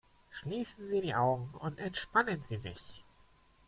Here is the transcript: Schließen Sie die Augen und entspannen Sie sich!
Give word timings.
Schließen 0.31 0.89
Sie 0.89 0.99
die 0.99 1.13
Augen 1.13 1.53
und 1.59 1.77
entspannen 1.77 2.41
Sie 2.43 2.57
sich! 2.57 3.03